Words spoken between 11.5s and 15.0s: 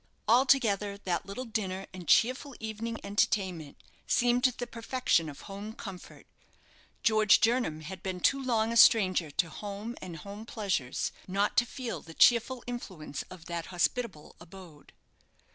to feel the cheerful influence of that hospitable abode.